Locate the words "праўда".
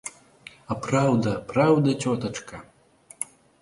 0.85-1.35, 1.53-1.97